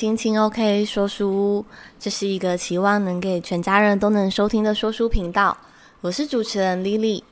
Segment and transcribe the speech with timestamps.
[0.00, 1.64] 到青青 OK 说书屋，
[1.98, 5.54] 这是一个期望能给全家人都能收听的说书频道。
[6.00, 7.22] 我是主持人 Lily，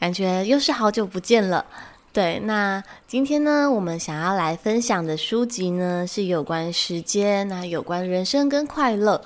[0.00, 1.66] 感觉又是好久不见了。
[2.10, 9.22] 对，那今天呢，我们想要来分享的书籍呢，是有关时间，那有关人生跟快乐。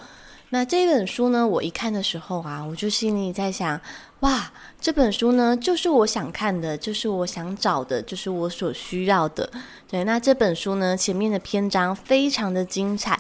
[0.49, 3.81] 那这本书呢，我一看的时候啊，我就心里在想，
[4.27, 9.49] 哇，这本书呢，就是我想看的，就是我想找的，就是我所需要的。
[9.89, 13.17] 对，那这本书呢，前面的篇章非常的精彩。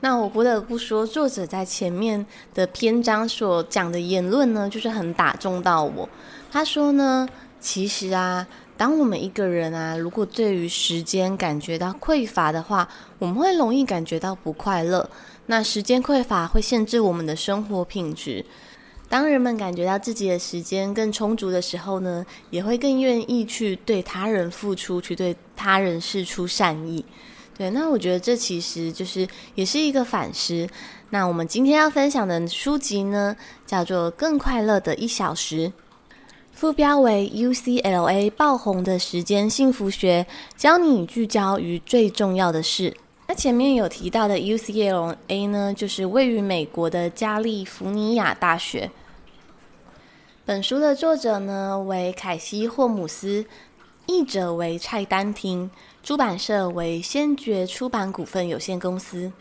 [0.00, 2.24] 那我不得不说，作者在前面
[2.54, 6.08] 的篇章所讲的言论呢，就是很打中到我。
[6.50, 7.28] 他说呢，
[7.60, 8.46] 其实啊，
[8.78, 12.88] 当我们一个人啊，如果对于时间感觉到匮乏的话，
[13.18, 15.06] 我们会容易感觉到不快乐。
[15.48, 18.42] 那时间匮乏会限制我们的生活品质。
[19.08, 27.04] 当人们感觉到自己的时间更充足的时候呢，也会更愿意去对他人付出，去对他人释出善意。
[27.56, 30.68] 对，那我觉得这其实就是也是一个反思。
[31.10, 33.34] 那我们今天要分享的书籍呢，
[33.64, 35.68] 叫做《更快乐的一小时》，
[36.52, 42.94] 副标为 UCLA 爆红的时间幸福学，教你聚焦于最重要的事。
[43.28, 48.90] 那前面有提到的 UCLA 呢，就是位于美国的加利福尼亚大学。
[50.44, 53.44] 本书的作者呢为凯西·霍姆斯，
[54.06, 55.68] 译者为蔡丹婷，
[56.04, 59.32] 出版社为先觉出版股份有限公司。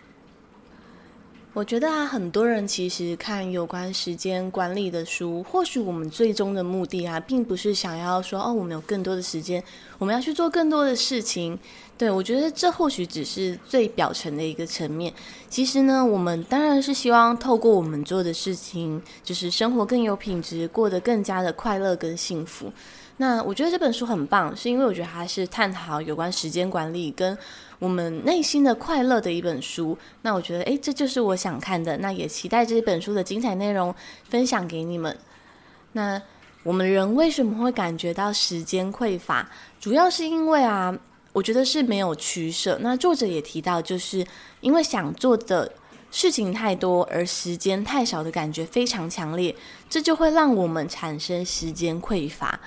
[1.56, 9.64] 我觉得啊，很多人其实看有关时间管理的书，或许我们最终的目的啊，并不是想要说哦，我们有更多的时间，
[9.98, 11.58] 我们要去做更多的事情。
[11.98, 15.14] 对，我觉得这或许只是最表层的一个层面。
[15.50, 22.70] 其实呢，我们当然是希望透过我们做的事情，就是生活更有品质，过得更加的快乐跟幸福。
[23.18, 27.38] 那我觉得这本书很棒，是因为我觉得它是探讨有关时间管理跟
[27.80, 29.98] 我们内心的快乐的一本书。
[30.22, 31.96] 那我觉得，诶，这就是我想看的。
[31.98, 33.96] 那也期待这本书的精彩内容
[34.30, 35.18] 分享给你们。
[35.94, 36.22] 那
[36.64, 39.50] 我们人为什么会感觉到时间匮乏？
[39.80, 40.94] 主要是因为啊，
[41.32, 42.78] 我觉得是没有取舍。
[42.82, 44.26] 那作者也提到，就是
[44.60, 45.72] 因为想做的
[46.12, 49.56] 事情太多，而时间太少的感觉非常强烈，
[49.90, 52.60] 这就会让我们产生时间匮乏。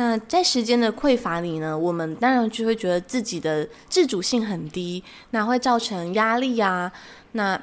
[0.00, 6.90] 那在时间的匮乏里呢，我们当然就会觉得自己的自主性很低，那会造成压力啊。
[7.32, 7.60] 那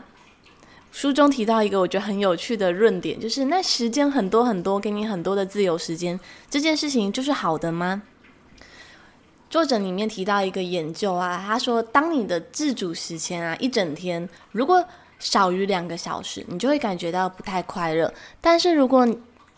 [0.92, 8.04] 书中提到一个我觉得很有趣的论点，就是那时间很多很多，给你很多的自由时间，这件事情就是好的吗？
[9.50, 14.86] 作者里面提到一个研究啊，他说，当你的自主时间啊一整天如果
[15.18, 18.14] 少于两个小时，你就会感觉到不太快乐。
[18.40, 19.08] 但是如果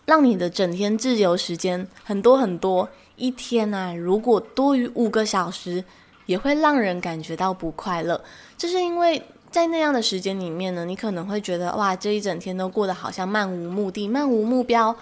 [0.10, 5.84] 让你的整天自由时间很多很多，一天啊，如果多于五个小时，
[6.26, 8.20] 也会让人感觉到不快乐。
[8.58, 9.22] 这是因为
[9.52, 14.96] 在那样的时间里面呢，你可能会觉得哇，这一整天都过得好像漫无目的、漫无目标。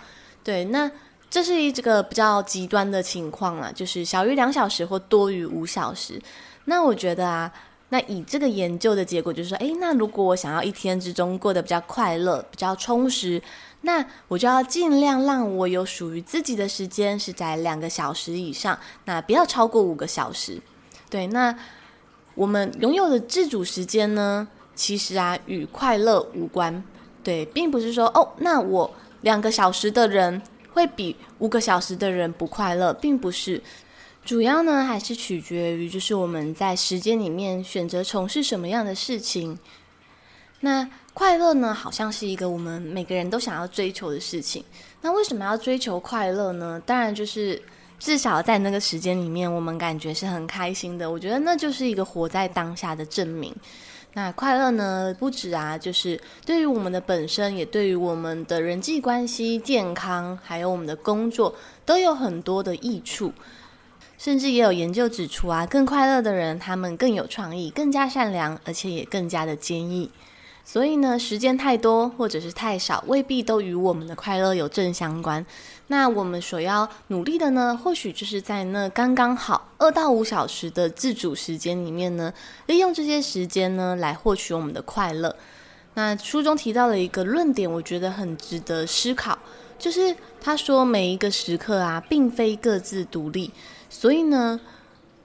[0.43, 0.91] 对，那
[1.29, 6.21] 这是一这个比较极端的情况啊，就是小于两小时或多于五小时。
[6.65, 7.49] 那我觉得啊，
[7.87, 13.41] 那以这个研究的结果就是说，诶，那如果我想要一天之中过得比较快乐、比较充实。
[13.81, 20.59] 那我就要尽量让我有属于自己的时间是在两个小时以上，那不要超过五个小时。
[21.09, 21.57] 对，那
[22.35, 26.83] 我们拥有的自主时间呢，其实啊与快乐无关。
[27.23, 30.41] 对，并不是说哦，那我两个小时的人
[30.73, 33.61] 会比五个小时的人不快乐，并不是。
[34.25, 39.57] 主要呢还是取决于就是我们在时间里面选择从事什么样的事情。
[40.59, 44.63] 那快乐呢，好像是一个我们每个人都想要追求的事情。
[45.01, 46.79] 那为什么要追求快乐呢？
[46.85, 47.59] 当然就是
[47.97, 51.09] 至少在那个时间里面，我们感觉是很开心的。
[51.09, 53.51] 我觉得那就是一个活在当下的证明。
[54.13, 63.33] 那快乐呢，不止啊，就是对于我们的本身，也对于我们的人际关系、健康，还有我们的工作，都有很多的益处。
[64.19, 70.11] 甚至也有研究指出啊，更快乐的人，他们更有创意，更加善良，而且也更加的坚毅。
[70.69, 75.43] 所以呢，时间太多或者是太少，未必都与我们的快乐有正相关。
[75.87, 82.33] 那我们所要努力的呢，或许就是在那刚刚好二到五小时的自主时间里面呢，
[82.65, 85.33] 利用这些时间呢，来获取我们的快乐。
[85.93, 89.39] 那书中提到了一个论点，我觉得很值得思考，
[89.79, 93.49] 就是他说每一个时刻啊，并非各自独立，
[93.89, 94.59] 所以呢。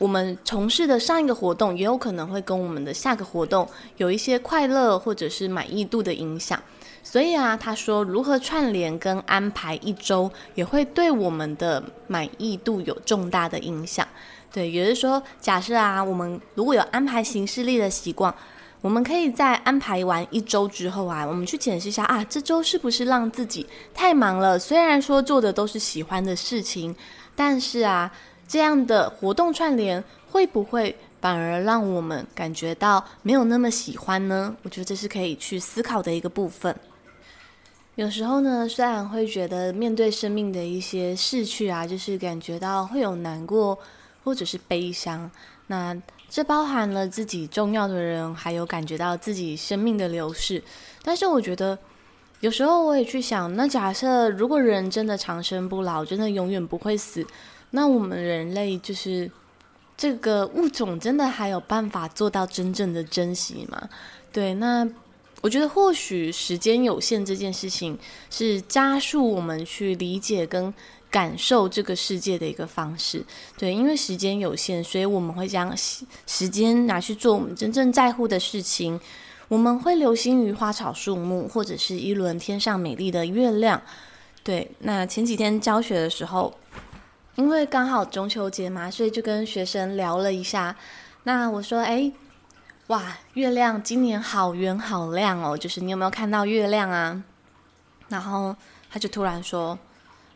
[0.02, 3.68] 我们从事的上一个活动，也有可能会跟我们的下个活动
[3.98, 6.60] 有一些快乐或者是满意度的影响。
[7.04, 14.04] 所以啊，他说如何串联跟安排一周，也会对我们的满意度有重大的影响。
[14.52, 18.34] 对，也就是说，假设啊，我们如果有安排行事历的习惯，
[18.80, 23.64] 我们可以在安排完一周之后啊，我们去检视一下啊，这周是不是让自己
[23.94, 24.58] 太忙了？
[24.58, 26.92] 虽然说做的都是喜欢的事情，
[27.36, 28.12] 但是啊，
[28.52, 34.54] 这样的活动串联会不会反而让我们感觉到没有那么喜欢呢？
[34.62, 36.76] 我觉得这是可以去思考的一个部分。
[37.94, 43.78] 有时候呢，虽然会觉得面对生命的一些逝去啊，就是感觉到会有难过
[44.22, 45.30] 或者是悲伤，
[45.68, 45.96] 那。
[46.28, 50.62] 这包含了自己重要的人，还有感觉到自己生命的流逝。
[51.02, 51.78] 但是我觉得，
[52.40, 57.22] 有时候我也去想，那假设如果人真的长生不老，真的永远不会死，
[57.72, 59.30] 那我们人类就是
[59.96, 63.90] 这个物种，真的还有办法做到真正的珍惜吗？
[64.32, 64.88] 对，那
[65.42, 67.98] 我觉得或许时间有限这件事情，
[68.30, 70.72] 是加速我们去理解跟。
[71.12, 73.22] 感受这个世界的一个方式，
[73.58, 75.70] 对，因为时间有限，所以我们会将
[76.26, 78.98] 时间拿去做我们真正在乎的事情。
[79.48, 83.82] 我们会留心于花草树木，或者是一轮天上美丽的月亮。
[84.42, 86.50] 对，那前几天教学的时候，
[87.34, 90.74] 因为刚好中秋节嘛，所以就跟学生聊了一下。
[91.24, 92.12] 那我说：“哎，
[92.88, 97.22] 哇，月亮今年好圆好亮哦，就是你有没有看到月亮啊？”
[98.08, 98.54] 然后
[98.90, 99.78] 他就突然说。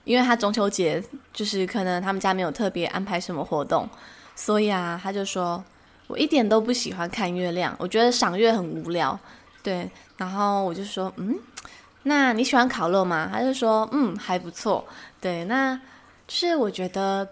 [0.04, 1.02] 因为他中秋节
[1.32, 3.88] 就是可能他们家没有特别安排什么活动，
[4.36, 5.60] 所以啊，他就说
[6.06, 9.18] 我一点都不喜欢看月亮，我觉得赏月很无聊。
[9.64, 11.36] 对，然后我就说，嗯，
[12.04, 13.28] 那你喜欢烤肉吗？
[13.32, 14.86] 他就说，嗯，还不错。
[15.20, 15.76] 对，那
[16.26, 17.28] 就是我觉得，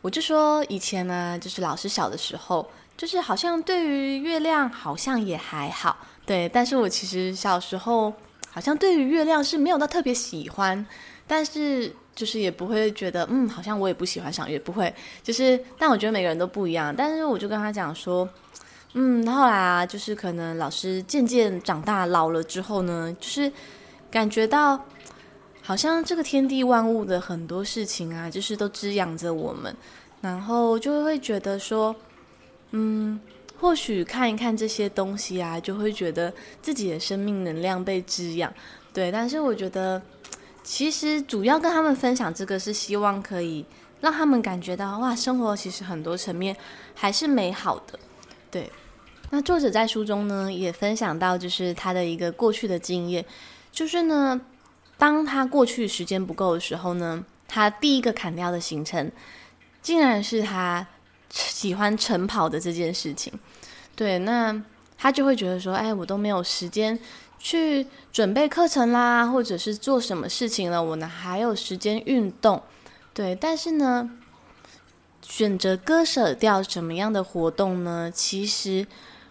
[0.00, 5.96] 我就说以前呢，就是老师小的时候，就是好像对于月亮好像也还好。
[6.26, 8.12] 对，但是我其实小时候。
[8.50, 10.84] 好像对于月亮是没有到特别喜欢，
[11.28, 14.92] 但是就是也不会觉得，嗯，好像我也不喜欢赏月，不会，
[15.22, 16.92] 就是，但我觉得每个人都不一样。
[16.96, 18.28] 但是我就跟他讲说，
[18.94, 23.52] 嗯，后来啊，就是可能老师渐渐长大老了之后呢，就是
[24.10, 24.82] 感觉到
[25.68, 29.76] 好像这个天地万物的很多事情啊，就是都滋养着我们，
[30.22, 31.94] 然后就会觉得说，
[32.70, 33.20] 嗯。
[33.60, 36.32] 或许看一看这些东西啊，就会觉得
[36.62, 38.50] 自己的生命能量被滋养，
[38.94, 39.12] 对。
[39.12, 40.00] 但是我觉得，
[40.62, 43.62] 其实主要跟他们分享这个，是希望可以
[44.00, 46.56] 让他们感觉到，哇，生活其实很多层面
[46.94, 47.98] 还是美好的，
[48.50, 48.70] 对。
[49.28, 53.22] 那作者在书中呢，也分享到，就是他的一个过去的经验，
[53.72, 54.40] 就是呢，
[54.98, 59.10] 当他过去时间不够的时候呢，他第一个砍掉的行程，
[59.80, 60.86] 竟然是他。
[61.30, 63.30] 喜欢晨跑的这件事情，
[63.94, 64.62] 对，那
[64.96, 66.98] 他就会觉得说，哎，我都没有时间
[67.38, 72.62] 去准备课程啦，或者是做什么事情了，我呢还有时间运动，
[73.12, 74.10] 对，但是呢，
[75.20, 78.10] 选择割舍掉什么样的活动呢？
[78.10, 78.86] 其实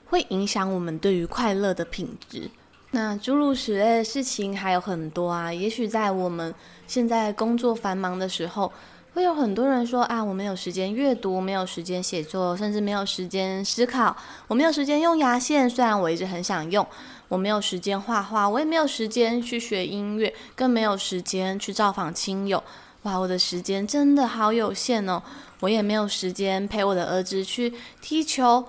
[0.05, 2.51] 会影响我们对于快乐的品质。
[2.91, 6.53] 那诸如此类的事情还有很多啊，也许在我们
[6.87, 8.71] 现在工作繁忙的时候。
[9.13, 14.15] 会有很多人说啊，我没有时间阅读，没有时间写作，甚至没有时间思考。
[14.47, 16.85] 我没有时间用牙线，虽然我一直很想用。
[17.27, 22.63] 我没有时间画画，我也没有时间去学音乐，更没有时间去造访亲友。
[23.01, 25.23] 哇，我的时间真的好有限哦！
[25.61, 28.63] 我也没有时间陪我的儿子去踢球，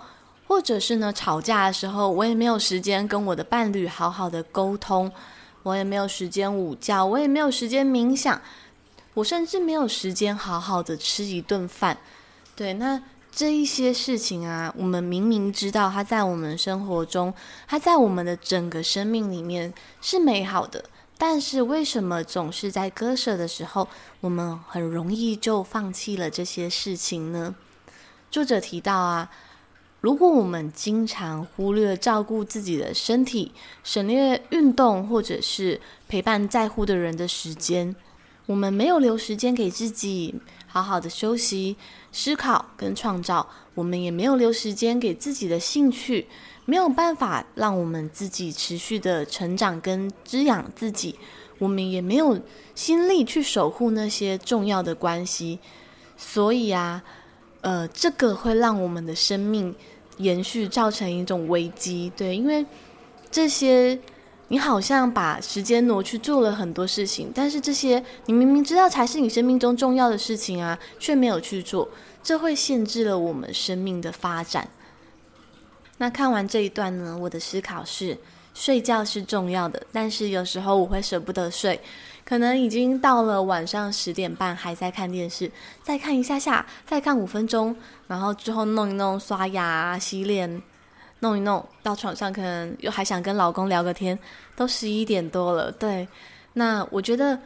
[0.49, 5.13] 或者是呢，吵架的时候，我也没有时间跟我的伴侣好好的沟通。
[5.65, 8.41] 我也没有时间午觉，我也没有时间冥想。
[9.13, 11.99] 我甚至没有时间好好的吃一顿饭，
[12.57, 17.35] 对，那这一些事情啊，我们明明知道它在我们生活中，
[17.67, 20.83] 它在我们的整个生命里面是美好的，
[21.19, 23.89] 但是为什么总是在割舍的时候，
[24.21, 27.55] 我们很容易就放弃了这些事情呢？
[28.31, 29.29] 作者提到啊，
[30.01, 33.51] 如果我们经常忽略照顾自己的身体，
[33.83, 37.95] 省略运动，或者是陪伴在乎的人的时间。
[38.47, 40.35] 我们没有留时间给自己
[40.67, 41.77] 好好的休息、
[42.13, 46.27] 思考跟创造，我们也没有留时间给自己的兴趣，
[46.65, 51.17] 没有办法让我们自己持续的成长跟滋养自己，
[51.59, 52.41] 我们也没有
[52.75, 55.59] 心力去守护那些重要的关系，
[56.17, 57.05] 所以啊，
[57.69, 59.75] 呃，这个会让我们的生命
[60.17, 62.65] 延续造成一种危机，对，因为
[63.31, 63.99] 这些。
[64.51, 71.87] 你好像把时间挪去做了很多事情，但是这些你明明知道才是你生命中重要的事情啊，却没有去做，
[72.23, 74.67] 这会限制了我们生命的发展。
[75.99, 78.17] 那看完这一段呢，我的思考是：
[78.55, 81.79] 睡觉是重要的，但是有时候我会舍不得睡，
[82.29, 85.51] 可能已经到了晚上十点半还在看电视，
[85.83, 87.75] 再看一下下，再看五分钟，
[88.07, 90.63] 然后之后弄一弄刷牙、洗脸，
[91.21, 94.19] 弄一弄到床上，可能又还想跟老公聊个天，
[94.55, 95.73] 都十一点多了。
[95.73, 96.07] 对，
[96.53, 97.41] 那我觉得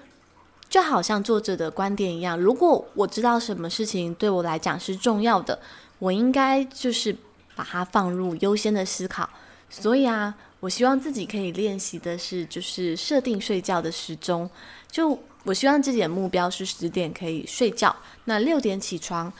[0.68, 5.56] 就好像作者的观点一样，如果我知道什么事情对我来讲是重要的，
[6.00, 7.16] 我应该就是
[7.54, 9.30] 把它放入优先的思考。
[9.70, 10.34] 所以啊。
[10.62, 14.48] 我希望自己可以练习的是，就是设定睡觉的时钟。
[14.88, 17.94] 就我希望自己的目标是十点可以睡觉，
[18.26, 19.32] 那六点起床。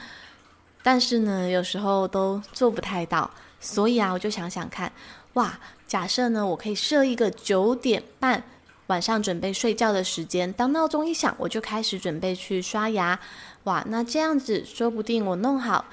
[0.83, 3.31] 但是呢，有时候都做不太到。
[3.61, 4.91] 所以啊，我就想想看，
[5.35, 8.43] 哇，假设呢，我可以设一个九点半
[8.89, 10.53] 晚上准备睡觉的时间。
[10.53, 13.21] 当闹钟一响，我就开始准备去刷牙。
[13.63, 15.85] 哇，那这样子说不定我弄好，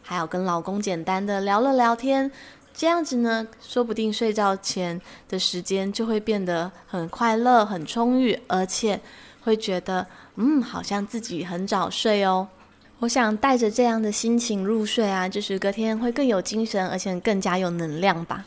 [0.00, 2.32] 还有跟老公简单的聊了聊天。
[2.78, 9.00] 这样子呢，说不定睡觉前的时间就会变得很快乐、很充裕，而且
[9.42, 10.06] 会觉得，
[10.36, 12.46] 嗯，好像自己很早睡哦。
[13.00, 18.44] 我想带着这样的心情入睡啊，就是隔天会更有精神，而且更加有能量吧。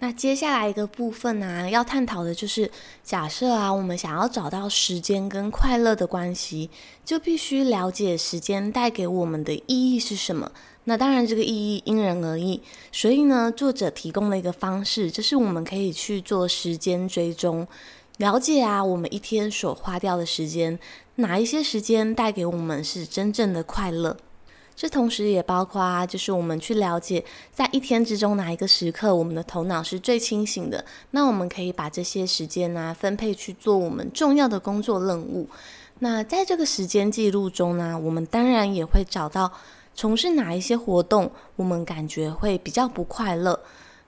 [0.00, 2.68] 那接下来一个部分呢，要探讨的就是，
[3.04, 6.70] 假设啊，我们想要找到时间跟快乐的关系，
[7.04, 10.50] 就必须了解时间带给我们的意义是什么。
[10.88, 12.62] 那当然，这个意义因人而异，
[12.92, 17.66] 所以呢，作者提供了一个方式，就是我们可以去做时间追踪，
[18.18, 20.78] 了解啊，我们一天所花掉的时间，
[21.16, 24.16] 哪一些时间带给我们是真正的快乐。
[24.76, 35.48] 这同时也包括啊，就是我们去了解，在一天之中哪一个时刻，我们的头脑是最清醒的，那我们可以把这些时间呢，分配去做我们重要的工作任务。
[35.98, 39.52] 那在这个时间记录中呢，我们当然也会找到。
[39.96, 43.58] 从事哪一些活动，我们感觉会比较不快乐？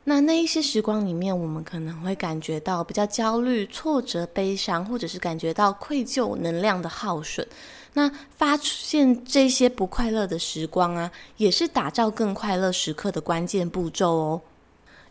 [0.04, 7.46] 那那一些时光里面，我们可能会感觉到比较焦虑、挫折、悲伤，或者是感觉到愧疚、能量的耗损。
[7.94, 14.40] 那发现这些不快乐的时光啊，也是打造更快乐时刻的关键步骤哦。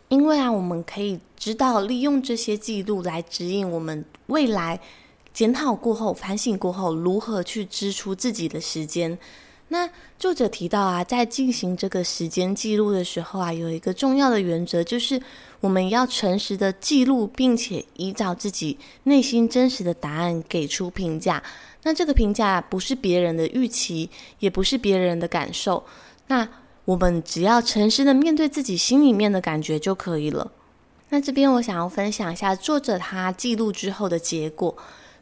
[0.08, 4.80] 因为啊，我们可以知道利用这些记录来指引我们未来
[5.34, 9.18] 检讨过后、反省过后，如何去支出自己的时间。
[9.70, 15.20] 那作者提到啊，在进行这个时间记录的时候啊，有一个重要的原则，就是
[15.60, 21.42] 我们要诚实的记录，并且依照自己内心真实的答案给出评价。
[21.82, 24.08] 那这个评价不是别人的预期，
[24.38, 25.84] 也不是别人的感受。
[26.28, 26.48] 那
[26.86, 30.50] 我们只要诚实的面对自己心里面的感觉就可以了。
[31.10, 34.74] 那这边我想要分享一下作者他记录之后的结果。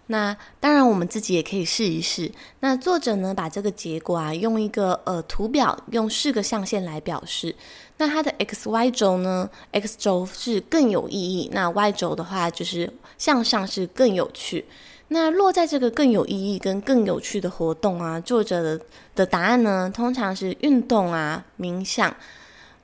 [0.09, 2.31] 那当然，我们自己也可以试一试。
[2.61, 7.55] 那作者呢，把这个结果啊，用一个呃图表，用四个象限来表示。
[7.99, 14.65] 那它的 x y 轴呢，x 轴是更有意义，那 y 轴的话就是向上是更有趣。
[15.09, 18.79] 那落在这个更有意义跟更有趣的活动啊，作者
[19.15, 22.15] 的答案呢，通常是运动啊、冥想。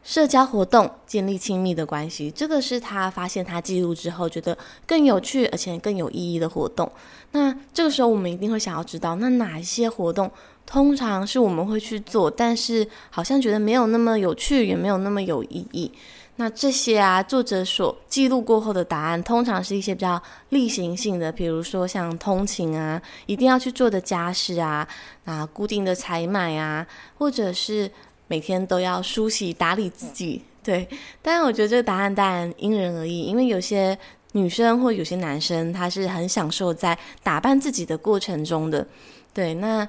[0.02, 6.90] 社交活动，建立亲密的关系，这个是他发现他记录之后觉得更有趣而且更有意义的活动。
[7.30, 10.30] 那这个时候我们一定会想要知道，那哪一些活动
[10.66, 15.92] 通常是我们会去做，但是好像觉得没有那么有趣，也没有那么有意义。
[16.36, 24.88] 那这些啊，作者所记录过后的答案，通常是一些比较例行性的，比如说像通勤啊，一定要去做的家事啊，
[25.24, 26.84] 啊，固定的采买啊，
[27.18, 27.88] 或者是。
[28.32, 30.88] 每天都要梳洗打理自己，对。
[31.20, 33.98] 但我觉得这个答案当然因人而异，因为有些
[34.32, 38.86] 女生或有些男生，他是很享受在打扮自己的过程中的。
[39.34, 39.86] 对，那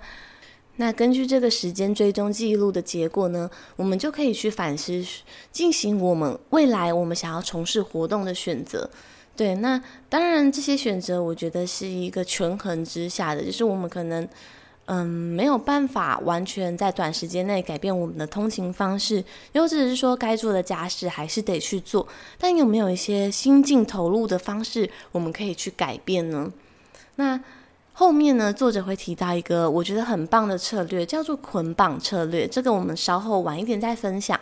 [0.75, 5.01] 那根据这个时间追踪记录的结果呢，我们就可以去反思，
[5.53, 8.89] 进行我们未来我们想要从事活动的选择。
[9.38, 14.27] 对，那当然这些选择，我觉得是一个权衡之下的，就是我们可能。
[14.85, 19.23] 嗯，没有办法完全在短时间内改变我们的通勤方式，
[19.53, 22.05] 又或者是说该做的家事还是得去做。
[22.37, 26.51] 但有没有一些心境投入的方式，我们可以去改变呢？
[27.15, 27.39] 那
[27.93, 32.45] 后面呢，作者会提到一个我觉得很棒的策略，叫做捆绑策略。
[32.45, 34.37] 这个我们稍后晚一点再分享。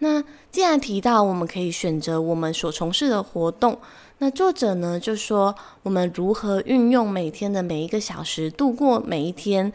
[0.00, 3.78] 那既然提到我们可以选择我们所从事的活动。
[4.22, 9.72] 那作者呢，就说我们如何运用每天的每一个小时度过每一天，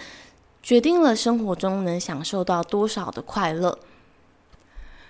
[0.61, 3.79] 决定了生活中能享受到多少的快乐。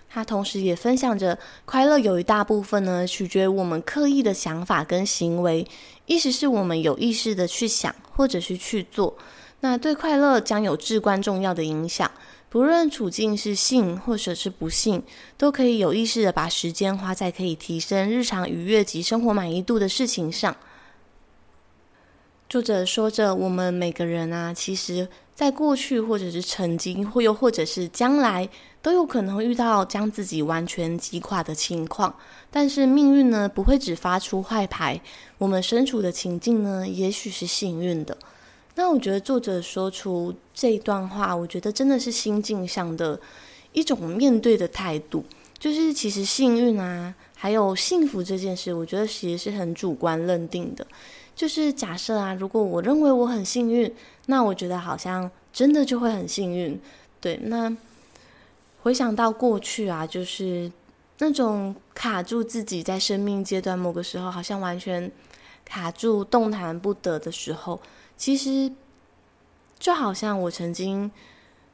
[0.08, 5.68] 他同时也分享着，快乐有一大部分呢，取决于我们刻意的想法跟行为，
[6.06, 9.18] 意思是我们有意识的去想或者是去做，
[9.60, 12.10] 那对快乐将有至关重要的影响。
[12.56, 15.04] 不论处境是幸或者是不幸，
[15.38, 20.56] 都可以有意识的把时间花在可以提升日常愉悦及生活满意度的事情上。
[22.48, 28.48] 作者说着，我们每个人啊，其实在过去或者是曾经，或又或者是将来，
[28.82, 32.16] 都有可能遇到将自己完全击垮的情况。
[32.50, 35.02] 但是命运呢，不会只发出坏牌，
[35.38, 38.18] 我们身处的情境呢，也许是幸运的。
[38.76, 43.20] 那我觉得作者说出这一段话，我觉得真的是心境上的
[43.72, 45.26] 一种面对的态度。
[45.58, 50.86] 就是其实幸运啊，还有幸福这件事，我觉得其实是很主观认定的。
[51.34, 53.92] 就是假设啊，如果我认为我很幸运，
[54.28, 56.80] 那我觉得好像真的就会很幸运。
[57.22, 57.76] 对，那
[58.82, 60.72] 回想到过去啊，就是
[61.20, 65.10] 那种卡住自己在生命阶段某个时候，好像完全
[65.64, 67.82] 卡住动弹不得的时候，
[68.18, 68.72] 其实
[69.80, 71.12] 就好像我曾经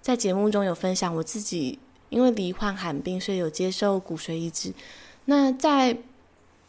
[0.02, 1.80] 在节目中有分享，我自己
[2.10, 4.74] 因为罹患罕病，所以有接受骨髓移植。
[5.26, 5.98] 那在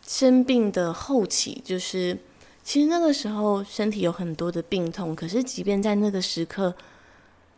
[0.06, 2.18] 生病的后期，就是。
[2.64, 6.72] 其实那个时候身体有很多的病痛，可是即便在那个时刻，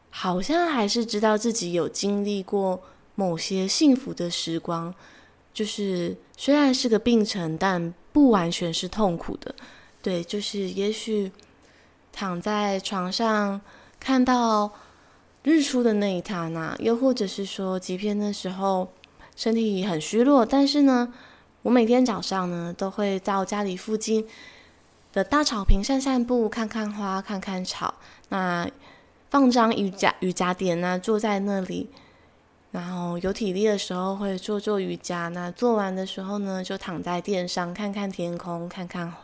[0.08, 2.82] 好像还是知道自己有经历过
[3.14, 4.94] 某些幸福的时光。
[5.52, 9.54] 就是虽然是个病程，但不完全是痛苦的。
[10.00, 11.30] 对，就是也许
[12.14, 13.60] 躺在床上
[13.98, 14.72] 看到
[15.42, 18.92] 日出的那一刹那，又或者是说，即便那时候
[19.36, 21.12] 身体很虚弱，但是呢，
[21.62, 24.26] 我每天早上呢都会到家里附近。
[25.12, 27.94] 的大草坪散散步，看看花，看看草。
[28.30, 28.68] 那
[29.30, 31.88] 放张瑜伽瑜伽垫，那坐在那里，
[32.72, 35.28] 然后有体力的时候会做做瑜伽。
[35.28, 39.14] 那做完的时候呢，就躺在垫上，看看天空，看看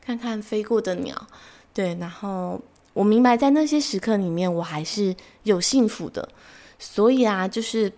[0.00, 1.26] 看看飞过的鸟。
[1.76, 2.58] 对，然后
[2.94, 6.26] 我明白，在那些时刻里面，我还是有幸福的。
[6.78, 7.92] 所以啊，就是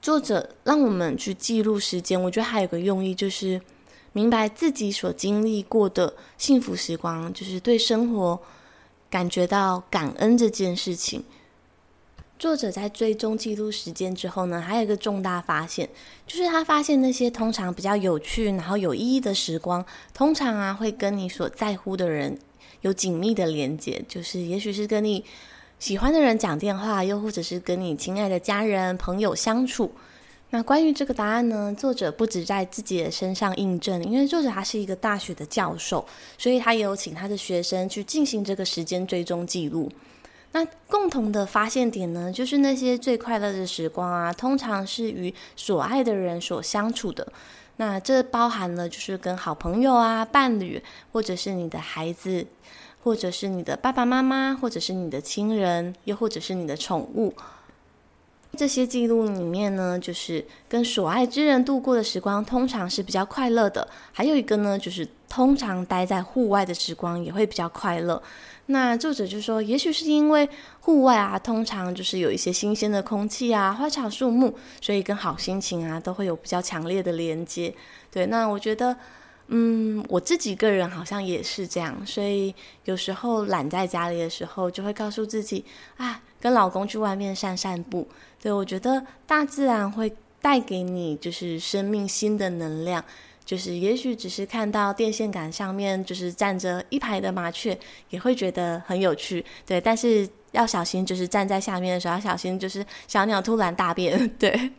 [0.00, 3.60] 作者让我们去记录时间，我觉得还有个用意就是。
[4.16, 8.40] 明白自己所经历过的幸福时光，就是对生活
[9.10, 11.24] 感觉到感恩这件事情。
[12.44, 15.88] 作者在追踪记录时间之后呢，还有一个重大发现，
[16.26, 22.38] 就是他发现那些通常比较有趣、然后有意义的时光，通常啊会跟你所在乎的人
[22.82, 25.24] 有紧密的连接，就是也许是跟你
[25.78, 29.90] 喜欢的人讲电话，又或者是跟你亲爱的家人、朋友相处。
[30.50, 36.04] 那关于这个答案呢，作者不止在自己的身上印证，因为作者他是一个大学的教授，
[36.36, 39.90] 所以他也有请他的学生去进行这个时间追踪记录。
[40.54, 47.26] 那共同的发现点呢，就是那些最快乐的时光啊，通常是与所爱的人所相处的。
[47.78, 52.46] 那这包含了就是跟好朋友啊、伴侣，或者是你的孩子，
[53.02, 57.34] 或者是你的爸爸妈妈，或者是你的亲人，又或者是你的宠物。
[58.56, 63.88] 这些记录里面呢，就是跟所爱之人度过的时光，通常是比较快乐的。
[64.12, 68.22] 还有一个呢，就是通常待在户外的时光也会比较快乐。
[68.66, 70.48] 那作者就说，也许是因为
[70.80, 77.74] 户外啊，通常就是有一些新鲜的空气啊、花草树木，所以跟好心情啊都会有比较强烈的连接。
[78.10, 78.96] 对，那我觉得。
[79.48, 82.54] 嗯，我自己个人好像也是这样，所以
[82.86, 85.62] 有时候懒在家里的时候，就会告诉自己
[85.98, 88.08] 啊，跟老公去外面散散步。
[88.40, 93.04] 对，我觉得大自然会带给你就是生命新的能量，
[93.44, 97.78] 就是也许只是看到电线杆上面就是站着一排的麻雀，
[98.10, 99.44] 也会觉得很有趣。
[99.66, 104.28] 对，但是要小心，就是站在下面的时候要小心，就是小鸟突然大便。
[104.38, 104.70] 对。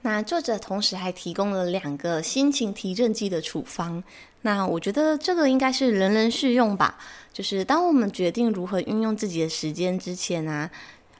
[0.00, 4.02] 那作者同时还提供了两个心情提振剂的处方，
[4.42, 6.96] 那我觉得这个应该是人人适用吧。
[7.32, 10.70] 就是当我们决定如何运用自己的时间之前啊，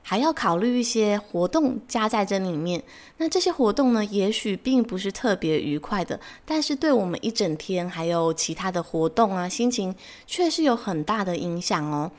[0.09, 2.83] 还要考虑一些活动加在这里面。
[3.19, 9.95] 那这些活动呢，也许并不是特别愉快的，但是对我们一整天还有其他的活动啊，心情
[10.27, 12.11] 却是有很大的影响哦。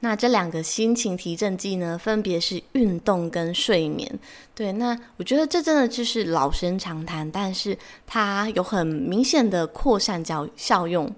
[0.00, 4.18] 那这两个心情提振剂呢，分别是运动跟睡眠。
[4.54, 11.14] 对，那我觉得这真的就是老生常谈，但是它有很明显的扩散效效用。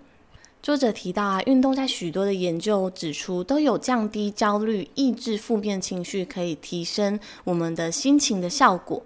[0.62, 9.02] 作者提到啊，运动在许多的研究指出都有降低焦虑、抑制负面情绪、可以提升我们的心情的效果。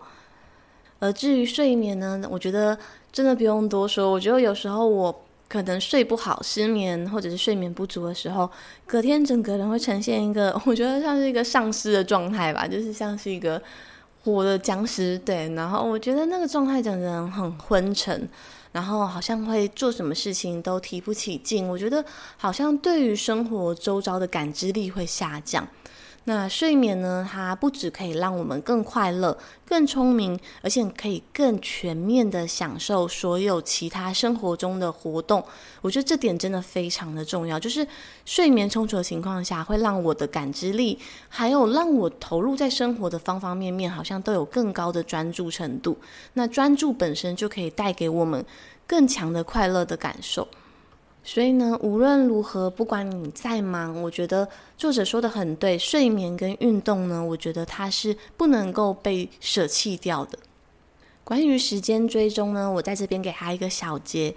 [0.98, 2.78] 而至于睡眠呢，我觉得
[3.12, 4.10] 真的不用多说。
[4.10, 5.22] 我觉得有时候我。
[5.48, 8.50] 可能睡不好、失眠或者是睡眠不足的时候，
[8.86, 13.60] 隔天整个人会呈现一个， 我觉得像是一个丧尸的状态吧，就是像是一个
[14.24, 15.18] 活的僵尸。
[15.18, 18.26] 对，然后我觉得那个状态整个人很昏沉，
[18.72, 21.68] 然后好像会做什么事情都提不起劲。
[21.68, 22.04] 我觉得
[22.36, 25.66] 好像对于生活周遭的感知力会下降。
[26.24, 35.44] 那睡眠呢，它不只可以让我们更快乐、更聪明，而且可以更全面的享受所有其他生活中的活动。
[35.80, 37.84] 我觉得这点真的非常的重要，就是
[38.24, 40.96] 睡眠充足的情况下，会让我的感知力，
[41.28, 45.98] 还有让我投入在生活的方方面面，好像都有更高的专注程度。
[46.34, 48.44] 那专注本身就可以带给我们
[48.86, 50.46] 更强的快乐的感受。
[51.24, 60.38] 所以呢，无论如何，不管你再忙，我觉得作者说的很对，睡眠跟运动呢，我觉得它是不能够被舍弃掉的。
[61.24, 64.34] 关于时间追踪呢，我在这边给他一个小结，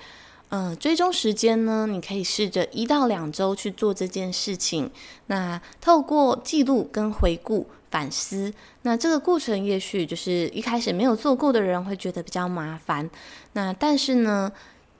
[0.49, 4.91] 呃，追踪时间呢，你可以试着一到两周去做这件事情。
[5.25, 13.09] 那透过记录跟回顾反思，那这个过程也许就是一开始没有做过的人会觉得比较麻烦。
[13.53, 14.51] 那但是呢，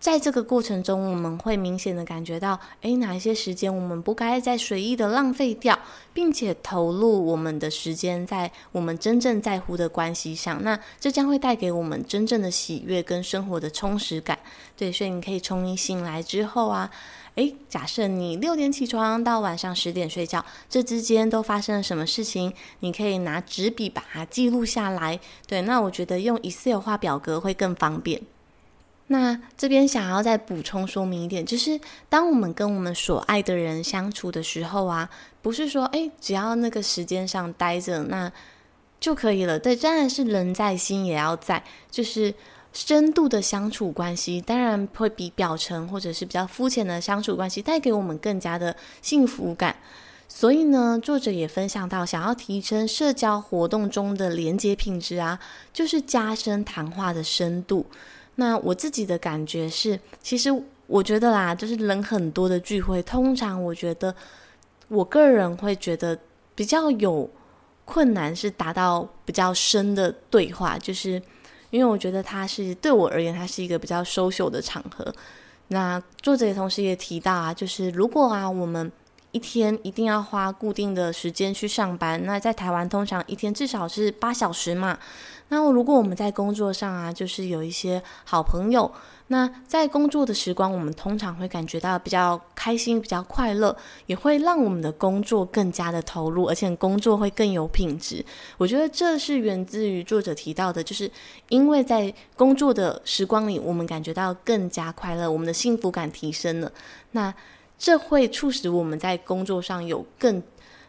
[0.05, 5.79] 在这个过程中，我们会明显的感觉到，诶，哪一些时间我们不该再随意的浪费掉，
[6.13, 10.61] 并且投入我们的时间在我们真正在乎的关系上。
[10.61, 14.37] 那这将会带给我们真正的喜悦跟生活的充实感。
[14.77, 16.91] 对，所以你可以从你醒来之后啊，
[17.33, 22.53] 诶，假设你六点起床到晚上十点睡觉，这之间都发生了什么事情？
[22.81, 25.19] 你可以拿纸笔把它记录下来。
[25.47, 28.21] 对，那我觉得用 Excel 画表格会更方便。
[29.07, 35.07] 那这边想要再补充说明一点，就是当我们跟我们所爱的人相处的时候啊，
[35.43, 38.31] 不是说诶，只要那个时间上待着那
[38.99, 39.59] 就可以了。
[39.59, 42.33] 对，当然是人在心也要在，就是
[42.73, 49.75] 深度的相处关系，当然会比表层或者是比较肤浅的相处关系带给我们更加的幸福感。
[50.27, 55.39] 所以呢，作者也分享到，想要提升社交活动中的连接品质啊，
[55.71, 57.85] 就是加深谈话的深度。
[58.35, 60.49] 那我自己的感觉是，其实
[60.87, 64.13] 我觉得啦，就是人很多的聚会，通常我觉得，
[64.89, 66.19] 我个人会觉得
[66.53, 67.29] 比较有
[67.85, 71.21] 困难，是达到比较深的对话，就是
[71.69, 75.13] 因为我觉得它是对我而言，它是一个比较收秀的场合。
[75.69, 78.91] 那作者也同时也提到啊，就是如果啊，我们
[79.31, 84.99] 一天一定要花固定的时间去上班，那在台湾通常一天至少是八小时嘛。
[85.49, 88.91] 那如果我们在工作上啊，就是有一些好朋友，
[89.27, 93.75] 那在工作的时光，我们通常会感觉到比较开心、比较快乐，
[94.08, 98.25] 也会让我们的工作更加的投入，而且工作会更有品质。
[98.58, 101.10] 我觉得这是源自于作者提到的，就是
[101.49, 106.71] 因为在工作的时光里，我们感觉到更加快乐，我们的幸福感提升了。
[107.12, 107.34] 那
[107.77, 110.41] 这会促使我们在工作上有更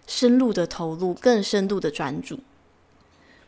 [0.06, 2.38] 深入的投入，更深度的专注。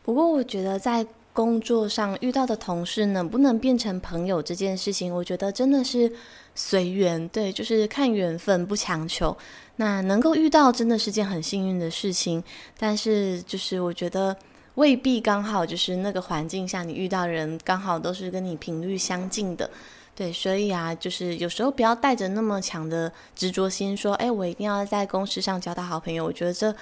[0.01, 6.11] 不过，我觉得在工作上遇到的同事能不能变成朋友这件事情，我觉得真的是
[6.55, 9.37] 随缘，对，就是看缘分，不强求。
[9.75, 12.43] 那能够遇到真的是件很幸运的事情，
[12.77, 14.35] 但是就是我觉得
[14.75, 19.69] 未必刚好就是那个环境下你遇到人刚好都是跟你频率相近的，
[20.15, 26.25] 对，所以啊，就是有时候不要带着那么强的执着心，说，哎，我一定要在公司上交到好朋友。
[26.25, 26.75] 我觉得这。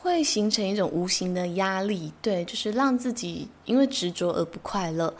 [0.00, 5.12] 会形成一种无形的压力，对，就是让自己因为执着而不快乐。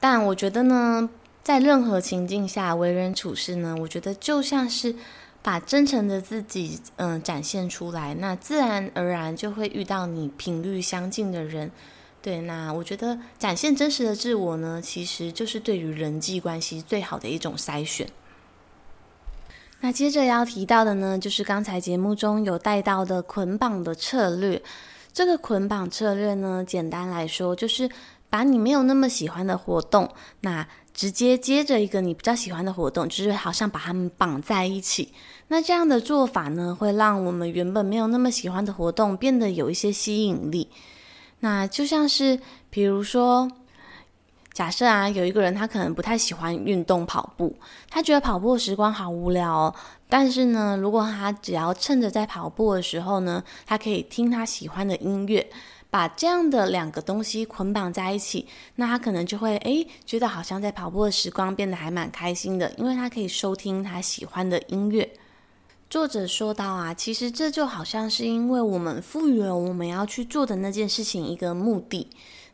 [0.00, 1.08] 但我觉得呢，
[1.42, 4.94] 在任何情境下为人处事呢，我觉得就像是
[5.42, 11.70] 把真诚的自己，嗯、展现出来，那自然而然就会遇到你频率相近的人。
[12.22, 18.08] 对，那我觉得展现真实的自我呢，其实就是对于人际关系最好的一种筛选。
[19.84, 24.62] 那接着要提到的呢，就是刚才节目中有带到的捆绑的策略。
[25.12, 27.86] 这个捆绑策略呢，简单来说就是
[28.30, 30.08] 把你没有那么喜欢的活动，
[30.40, 35.12] 那直接接着一个你比较喜欢的活动，就是好像把它们绑在一起。
[35.48, 40.70] 那这样的做法呢，会让我们原本没有那么喜欢的活动变得有一些吸引力。
[41.40, 43.50] 那就像是，比如说。
[44.54, 47.54] 假设啊，有一个人他可能不太喜欢运动跑步，
[47.90, 49.74] 他觉得跑步的时光好无聊哦。
[50.08, 55.44] 但是呢，如果他只要趁着在跑步的时候呢，他可以听他喜欢的音乐，
[55.90, 65.10] 把这样的两个东西捆绑在一起，那他可能就会诶觉得好像在跑步的时光变得还蛮开心的，因为他可以收听他喜欢的音乐。
[65.90, 72.08] 作者说到啊，其实这就好像是因为我们赋予了我们要去做的那件事情一个目的，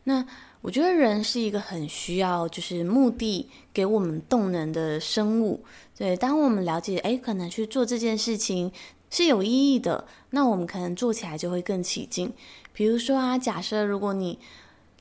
[0.05, 0.25] 那。
[0.61, 5.63] 我觉得人是一个很需要就是目的给我们动能的生物。
[5.97, 8.71] 对，当我们了解，诶，可能去做这件事情
[9.09, 12.31] 是有意义的，那我们可能做起来就会更起劲。
[12.73, 14.37] 比如说啊，假设如果你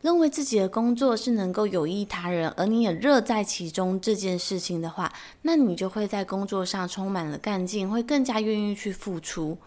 [0.01, 9.59] 认为自己的工作是能够有益他人，而你也乐在其中这件事情的话，那你就会在工作上充满了干劲，会更加愿意去付出。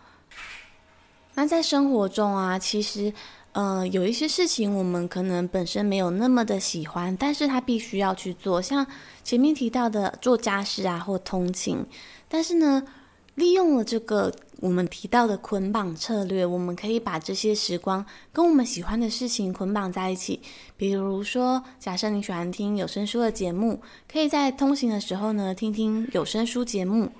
[1.35, 3.13] 那在生活中啊，其实。
[3.53, 8.85] 呃，有一些事情我们可能本身没有那么的喜欢，但是他必须要去做，像
[9.23, 11.85] 前面提到的做家事啊，或通勤。
[12.27, 12.83] 但是呢，
[13.35, 20.39] 利用了这个我们提到的捆绑策略，我们可以把这些时光跟我们喜欢的事情捆绑在一起。
[20.75, 23.79] 比如说，假设你喜欢听有声书的节目，
[24.11, 27.11] 可以在通行的时候呢，听听有声书节目。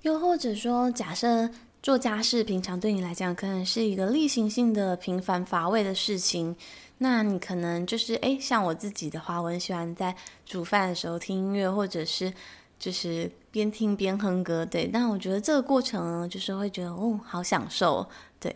[0.00, 1.50] 又或者说，假设。
[1.86, 6.56] 做家事，平常对你来讲可能是一个例行性的平凡乏味的事情。
[6.98, 10.12] 那你可能就是诶，像我自己的话，我很喜欢在
[10.44, 12.34] 煮饭的时候听音乐，或者是
[12.76, 14.66] 就是边听边哼歌。
[14.66, 18.04] 对，但我觉得这个过程，就是会觉得哦，好享受。
[18.40, 18.52] 对。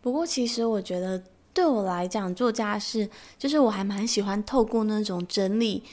[0.00, 1.22] 不过其实我觉得
[1.54, 5.84] 对我来讲，做家事就是我还蛮喜欢透过那种整理。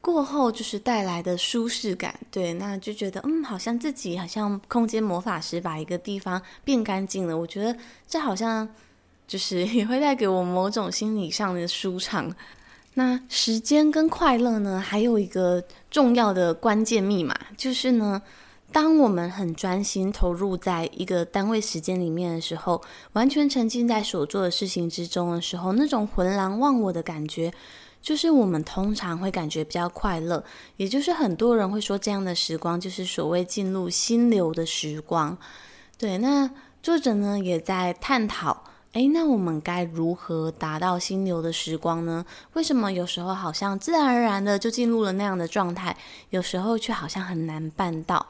[0.00, 7.36] 过后就是带来的舒适感，对，那就觉得嗯，好像自己好像空间魔法师把一个地方变干净了。
[7.36, 8.66] 我觉得这好像
[9.26, 12.34] 就是也会带给我某种心理上的舒畅。
[12.94, 18.22] 那时间跟快乐呢，还有一个重要的关键密码，就是呢，
[18.72, 22.80] 当我们很专心投入在一个单位时间里面的时候，
[23.12, 27.52] 完全沉浸在所做的事情之中的时候，那种浑然忘我的感觉。
[28.00, 30.42] 就是我们通常会感觉比较快乐，
[30.76, 35.36] 也就是很多人会说这样的时光就是所谓进入心流的时光。
[35.98, 36.48] 对，那
[36.82, 42.24] 作者呢也在探讨，诶，那我们该如何达到心流的时光呢？
[42.54, 45.94] 为什么有时候好像自然而然的就进入了那样的状态，
[46.30, 48.24] 有时候却好像很难办到？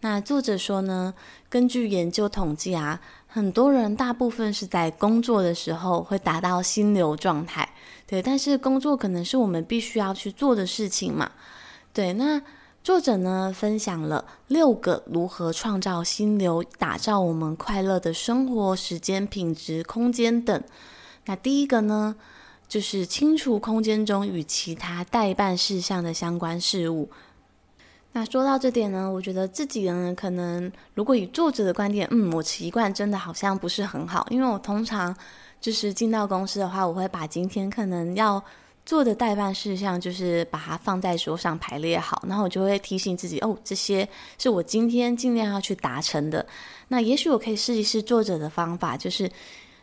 [0.00, 1.12] 那作者说呢，
[1.50, 7.68] 根据研究统计啊，很多人大部分是在工作的时候会达到心流状态。
[8.10, 11.30] 对，但是工作可能是我们必须要去做的事情嘛。
[11.92, 12.40] 对，那
[12.82, 20.64] 作者呢分享了六个如何创造心流、打造我们快乐的生活、时间品质、空间等。
[21.26, 22.16] 那第一个呢，
[22.66, 27.10] 就是清除空间中与其他待办事项的相关事物。
[28.12, 35.14] 那说到这点呢，我觉得自己呢，可能如果以作者的观点，嗯，我习惯真的好像不是很好，因为我通常。
[35.60, 38.42] 就是进到公司的话，我会把今天可能要
[38.86, 46.46] 做的待办事项，就是把它放在桌上排列好，然后我就会提醒自己，哦，这些是我今天尽量要去达成的。
[46.88, 49.30] 那也许我可以试一试作者的方法，就是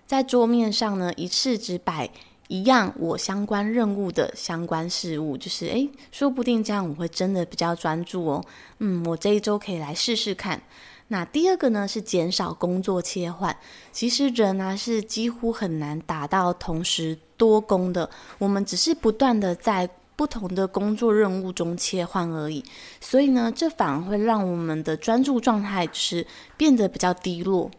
[0.08, 2.10] 在桌面上呢，一次只摆
[2.48, 8.44] 一样我相关任务的相关事物，就是诶，说不定这样我会真的比较专注哦。
[8.80, 10.62] 嗯，我这一周可以来试试看。
[11.08, 13.56] 那第二个呢，是减少工作切换。
[13.92, 22.64] 其实人呢、啊、是几乎很难达到同时多工的，我们只是不断的在不同的工作任务中切换而已。
[23.00, 26.26] 所以呢，这反而会让我们的专注状态是
[26.58, 27.70] 变得比较低落。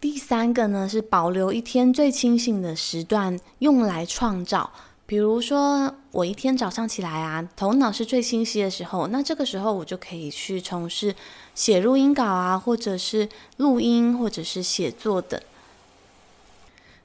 [0.00, 4.72] 第三个呢，是保留一天最清醒的时段用来创造。
[5.08, 11.14] 比如说，我一天早上起来啊，头脑是最清晰的时候，那这个时候我就可以去从事
[11.54, 15.40] 写录音稿啊，或者是录音，或者是写作等。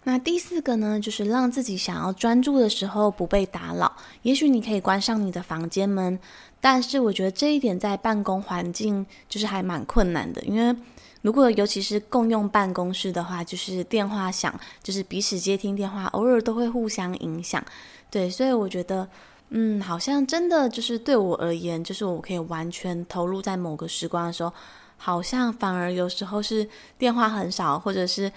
[0.06, 3.96] 那第四个呢，就是让自己想要专注的时候不被打扰。
[4.24, 6.18] 也许你可以关上你的房间门，
[6.60, 10.76] 但是我觉得这一点在办公环境就是还蛮困难的，因为。
[11.22, 17.64] 如果尤其是共用办公室的话，就是电话响，就是彼此接听电话，偶尔都会互相影响。
[18.10, 19.08] 对，所以我觉得，
[19.50, 24.52] 嗯，好像真的就是对我而言，就是我可以完全投入在某个时光的时候，
[24.98, 28.32] 好像反而有时候是电话很少，或者是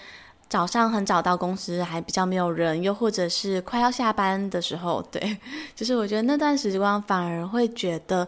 [0.47, 5.37] 早上很早到公司还比较没有人，又或者是快要下班的时候，对，
[5.75, 8.27] 就是我觉得那段时光反而会觉得。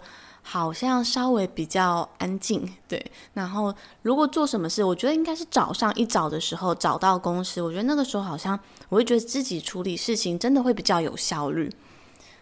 [0.49, 3.11] 好像稍微比较安静，对。
[3.33, 8.57] 然后如果做什么事，我觉得应该是早上一早的时候找到公司，我觉得那个时候好像
[8.87, 11.69] 我会觉得自己处理事情真的会比较有效率。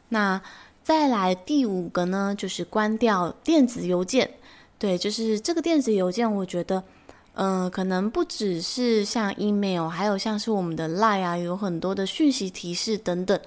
[0.10, 0.40] 那
[0.84, 4.36] 再来第五个呢，就是关掉电子邮件。
[4.78, 6.84] 对，就是这个电子邮件，我觉得，
[7.34, 13.40] 嗯、可能不只是像 email，还有像是我们的 line 啊，有很多的讯息提示等等。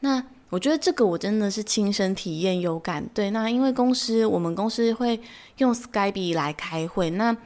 [0.00, 0.22] 那
[0.54, 3.04] 我觉得这个我真的是亲身体验有感。
[3.12, 5.20] 对，那因为公司我们公司会
[5.58, 7.36] 用 Skype 来开会，那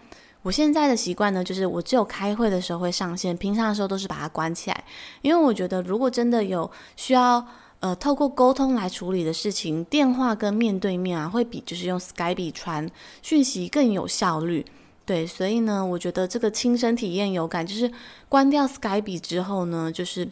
[0.42, 4.84] 我现在的习惯呢，就是我只有开会的时候会上线，平常的时候都是把它关起来。
[5.22, 7.42] 因为我觉得如果真的有需要
[7.80, 12.90] 呃透过沟通来处理的事情，电话跟面对面啊，会比就是用 Skype 传
[13.22, 14.66] 讯息更有效率。
[15.06, 17.90] 对，所以呢，我觉得这个亲身体验有感，就是
[18.28, 20.28] 关掉 Skype 之后呢，就是。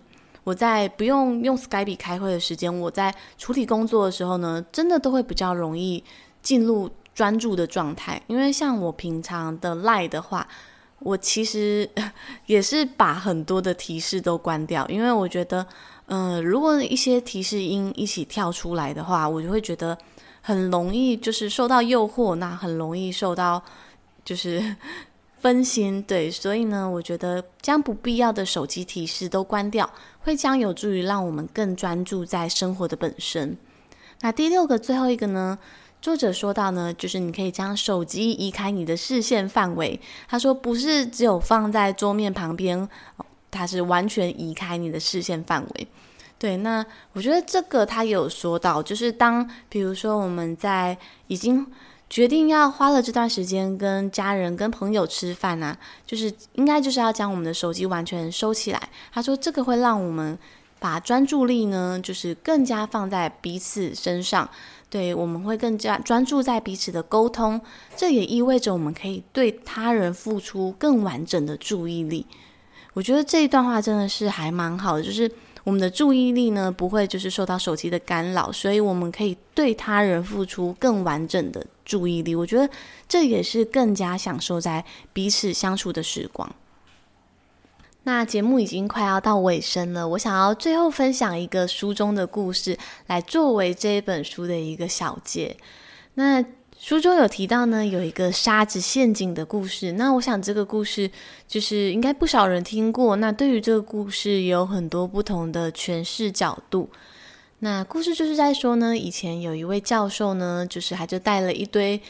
[0.47, 6.05] 我在不用用 Skype 开会的时间，我在处理工作的时候呢，真的都会比较容易
[6.41, 8.23] 进入专注的状态。
[8.29, 10.47] 因为像我平常的 Line 的话，
[11.01, 11.91] 我其实
[12.47, 15.67] 也是把很多的提示都关掉，因为我觉得，
[16.07, 19.99] 嗯、如果一些提示音一起跳出来的话，我就会觉得
[20.43, 23.61] 很容易就是受到诱惑，那很容易受到
[24.25, 24.77] 就是
[25.39, 26.01] 分心。
[26.05, 29.89] 对，所以呢，我觉得将不必要的手机提示都关掉，
[30.27, 33.57] 会将有助于让我们更专注在生活的本身。
[34.23, 35.57] 那第六个，最后一个呢？
[36.03, 40.01] 作者说到呢，就是你可以将手机移开你的视线范围。
[40.27, 42.89] 他说不是只有放在桌面旁边，
[43.53, 45.87] 它是完全移开你的视线范围。
[46.37, 51.65] 对，那我觉得这个他有说到，就是当比如说我们在已经
[52.09, 58.89] 决定要花了这段时间跟家人、跟朋友吃饭啊，就是应该就是要将我们的手机完全收起来。
[59.13, 60.39] 他说这个会让我们
[60.79, 64.49] 把专注力呢，就是更加放在彼此身上。
[64.89, 67.61] 对，我们会更加专注在彼此的沟通，
[67.97, 72.25] 这也意味着我们可以对他人付出更完整的注意力。
[72.95, 75.31] 我觉得这一段话真的是还蛮好的，就是
[75.67, 82.37] 我们的注意力呢，不会就是受到手机的干扰，所以我们可以对他人付出更完整的注意力。
[82.37, 82.71] 我觉得
[83.09, 86.49] 这也是更加享受在彼此相处的时光。
[88.05, 95.57] 那节目已经快要到尾声了，我想要最后分享一个书中的故事，来作为这一本书的一个小结。
[96.15, 96.45] 那
[96.87, 99.91] 书中有提到呢，有一个沙子陷阱的故事。
[99.95, 101.11] 那我想这个故事
[101.49, 103.17] 就是应该不少人听过。
[103.17, 106.89] 那对于这个故事有很多不同的诠释角度。
[107.59, 112.01] 那故事就是在说呢，以前有一位教授呢，就是还就带了一堆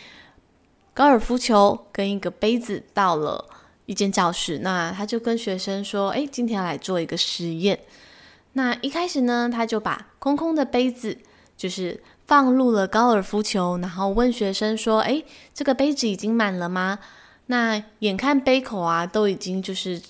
[0.93, 3.47] 高尔夫球跟一个杯子到了。
[3.87, 7.81] 一间教室，那他就跟学生说：“诶，今天来做一个实验。”
[8.53, 11.17] 那一开始呢，他就把空空的杯子
[11.57, 16.99] 就是放入了高尔夫球，然后问学生说：“诶，这个杯子已经满了吗？”
[17.47, 20.03] 那眼看杯口啊都已经就是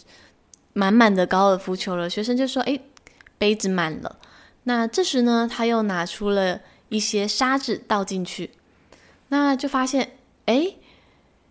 [0.72, 2.80] 满满的高尔夫球了，学生就说：“诶，
[3.38, 4.16] 杯子满了。”
[4.64, 8.50] 那这时呢，他又拿出了一些沙子倒进去，
[9.28, 10.78] 那就发现，诶。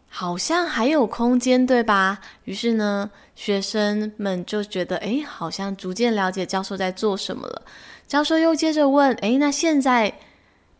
[0.07, 2.21] 好像还有空间，对吧？
[2.45, 7.63] 于是呢，学生们就觉得，诶，好像逐渐了解教授在做什么了。
[8.07, 10.17] 教授又接着问，诶，那现在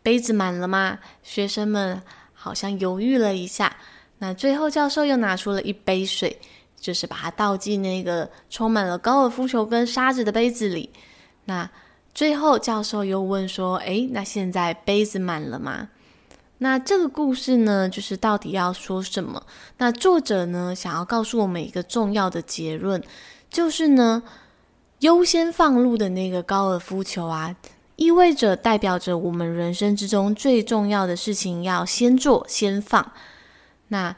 [0.06, 1.00] 杯子满了吗？
[1.24, 2.00] 学生们
[2.32, 3.76] 好像犹豫了一下。
[4.18, 6.38] 那最后，教授又拿出了一杯水，
[6.78, 10.90] 就是把它倒进那个充满了高尔夫球跟沙子的杯子里。
[11.46, 11.68] 那
[12.14, 15.88] 最后，教授又问说，诶，那现在杯子满了吗？
[16.58, 19.42] 那这个故事呢，就是到底要说什么？
[19.78, 23.02] 那作者呢，想要告诉我们一个重要的结论，
[23.50, 24.22] 就是呢，
[25.00, 27.56] 优先放入的那个高尔夫球啊，
[27.96, 33.12] 意味着代表着我们人生之中最重要的事情要先做先放。
[33.88, 34.14] 那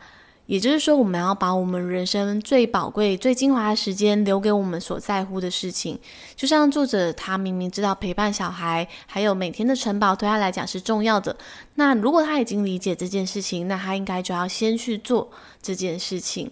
[0.46, 5.98] 也就是说，我们要把我们人生最宝贵、最精华的时间留给我们所在乎的事情。
[6.34, 11.36] 就像作者，他明明知道陪伴小孩，还有每天的城堡对他来讲是重要的。
[11.74, 16.50] 那如果他已经理解这件事情，那他应该就要先去做这件事情。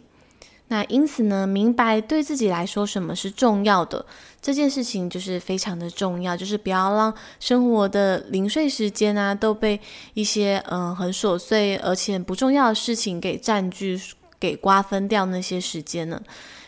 [0.69, 4.05] 那因此呢，明白对自己来说什么是重要的
[4.47, 9.81] 这件事情，就是非常的重要，就是不要让生活的零碎时间啊都被
[10.15, 14.01] 一些嗯、很琐碎而且不重要的事情给占据、
[14.39, 16.23] 给瓜分掉那些时间呢。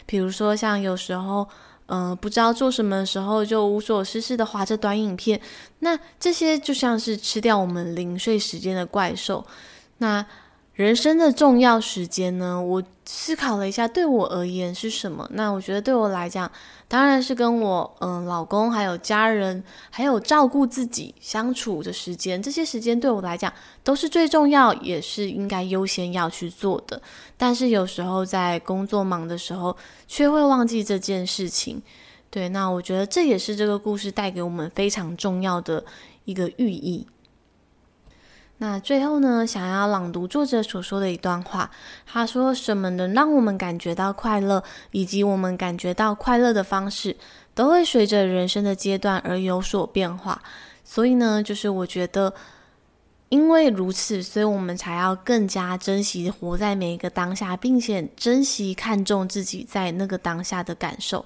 [0.07, 1.47] 比如说像有时候
[1.87, 5.41] 嗯、不知道做什么的时候，就无所事事的划着短影片，
[5.79, 9.47] 那这些就像是吃掉我们零碎时间的怪兽。
[9.99, 10.27] 那
[10.79, 15.29] 人生的重要时间呢，我思考了一下，对我而言是什么？
[15.33, 16.49] 那我觉得对我来讲，
[16.87, 19.61] 当然是跟我嗯老公还有家人，
[19.91, 27.03] 还有照顾自己相处的时间，这些时间对我来讲都是最重要，也是应该优先要去做的。
[27.37, 29.77] 但是有时候在工作忙的时候，
[30.07, 31.83] 却会忘记这件事情。
[32.31, 35.85] 对，那我觉得这也是这个故事带给我们非常重要的
[36.25, 37.05] 一个寓意。
[38.61, 41.71] 那最后呢，想要朗读作者所说的一段话。
[42.05, 47.17] 他说：“什么能让我们感觉到快乐，以及我们感觉到快乐的方式，
[47.55, 50.43] 都会随着人生的阶段而有所变化。
[50.83, 52.35] 所以呢，就是我觉得，
[53.29, 61.25] 因为如此，所以我们才要更加珍惜活在每一个当下，并且珍惜看重自己在那个当下的感受。”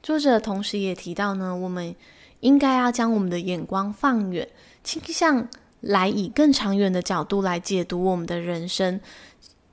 [0.00, 1.92] 作者同时也提到呢，我们
[2.38, 4.48] 应该要将我们的眼光放远。
[4.84, 5.48] 倾向
[5.80, 9.00] 来以更长远的角度来解读我们的人生，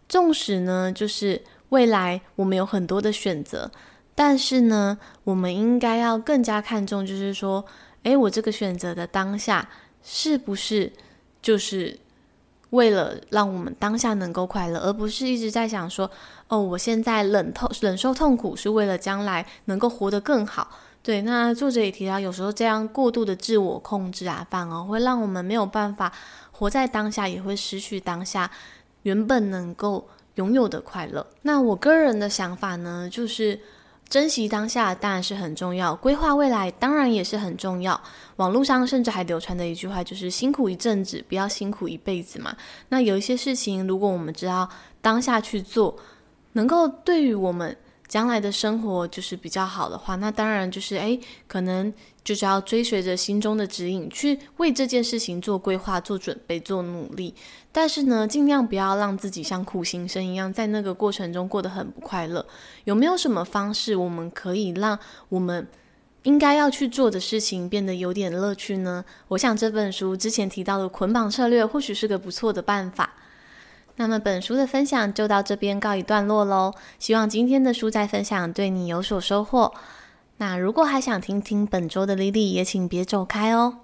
[0.10, 3.70] 纵使呢，就是未来我们有很多的选择，
[4.16, 7.64] 但是呢，我们应该要更加看重，就是说，
[8.04, 9.70] 诶，我这个选择的当下
[10.04, 10.92] 是不是
[11.42, 11.98] 就是
[12.72, 16.10] 为了让我们当下能够快乐，而不是一直在想说，
[16.48, 20.72] 哦，我现在忍痛忍受痛苦是为了将来能够活得更好。
[21.04, 26.14] 对，那作者也提到，有时候这样过度的自我控制啊，反而会让我们没有办法
[26.52, 28.52] 活在当下，也会失去当下
[29.02, 31.26] 原本能够拥有的快乐。
[31.42, 33.60] 那我个人的想法呢，就是
[34.08, 38.00] 珍惜当下当然是很重要，规划未来当然也是很重要。
[38.36, 42.56] 网络上甚至还流传的一句话就是“辛苦一阵子，不要辛苦一辈子”嘛。
[42.90, 44.70] 那有一些事情，如果我们知道
[45.02, 45.98] 当下去做，
[46.52, 47.76] 能够对于我们。
[48.12, 51.94] 将来的生活就是比较好的话，那当然就是诶，可能
[52.26, 57.34] 就是要追随着心中的指引，去为这件事情做规划、做准备、做努力。
[57.72, 62.46] 但是呢，尽量不要让自己像苦行僧一样，在那个过程中过得很不快乐。
[62.84, 65.00] 有没有什么方式，我们可以让
[65.30, 65.66] 我们
[66.24, 69.06] 应该要去做的事情变得有点乐趣呢？
[69.30, 73.14] 我想这本书之前提到的捆绑策略，或许是个不错的办法。
[73.98, 79.74] 那么本书的分享就到这边告一段落喽，希望今天的书斋分享对你有所收获。
[80.38, 83.78] 那如果还想听听本周的 Lily，也请别走开哦。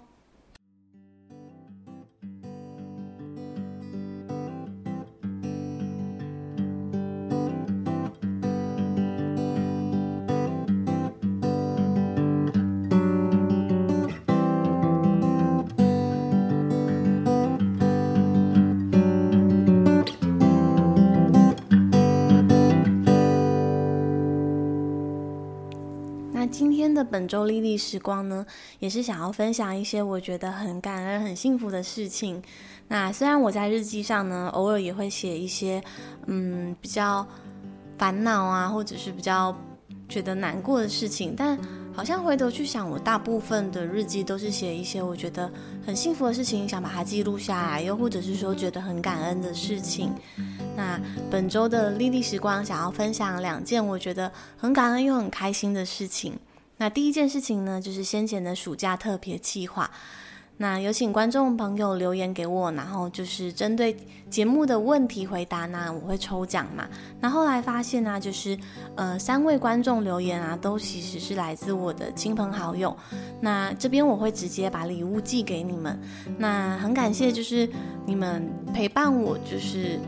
[27.09, 28.45] 本周莉莉时光呢，
[28.79, 32.41] 也是想要分享一些我觉得很感恩、很幸福的事情。
[32.87, 35.83] 那虽然我在日记上呢，偶尔也会写一些，
[36.27, 37.25] 嗯，比较
[37.97, 39.55] 烦恼啊，或者是比较
[40.07, 41.57] 觉得难过的事情，但
[41.93, 45.51] 好像回头去想，我大部分的日记都是写一些我觉得
[45.85, 50.13] 很幸福的事情，想把它记录下来，又或者是说觉得很感恩的事情。
[50.75, 51.01] 那
[51.31, 56.37] 本周的莉莉时光想要分享两件我觉得很感恩又很开心的事情。
[56.77, 59.89] 那第一件事情呢，就是先前的暑假特别计划。
[60.59, 63.95] 那有请观众朋友留言给我，然后就是针对
[64.27, 65.67] 节目的问题回答。
[65.67, 66.87] 那我会抽奖嘛。
[67.19, 68.57] 那后来发现呢、就是
[68.95, 72.95] 呃三位观众留言啊，都其实是来自我的亲朋好友。
[73.39, 75.99] 那这边我会直接把礼物寄给你们。
[76.39, 77.69] 那很感谢，就是
[78.03, 79.99] 你们陪伴我，就是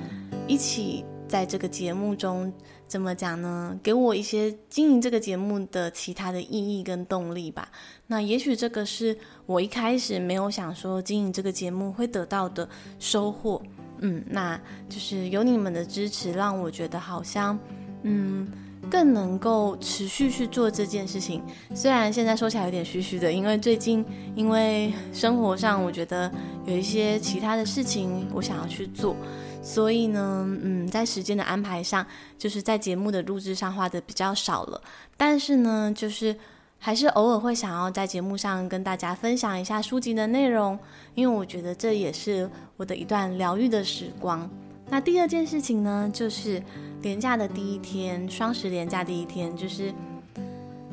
[0.47, 2.51] 一起在这个节目中。
[2.89, 3.79] 怎么讲呢？
[3.83, 7.69] 给我一些经营这个节目的其他的意义跟动力吧。
[8.07, 9.15] 那也许这个是
[9.45, 12.67] 我一开始没有想说经营这个节目会得到的
[12.97, 13.61] 收获。
[13.99, 14.59] 嗯，那
[14.89, 17.57] 就是有你们的支持，让我觉得好像
[18.01, 18.47] 嗯
[18.89, 21.43] 更能够持续去做这件事情。
[21.75, 24.03] 虽然现在说起来有点虚虚的，因为最近
[24.35, 26.31] 因为生活上我觉得
[26.65, 29.15] 有一些其他的事情我想要去做。
[29.61, 32.05] 所以呢，嗯，在时间的安排上，
[32.37, 34.81] 就是在节目的录制上花的比较少了。
[35.17, 36.35] 但是呢，就是
[36.77, 40.77] 还是偶尔会想要在节目上跟大家分享一下书籍的内容，
[41.15, 44.49] 因为我觉得这也是我的一段疗愈的时光。
[44.89, 46.61] 那第二件事情呢，就是
[47.01, 49.93] 连假的第一天，双十连假第一天，就是。